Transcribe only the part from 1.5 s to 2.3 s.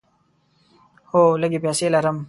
پیسې لرم